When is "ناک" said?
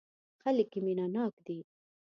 1.15-1.35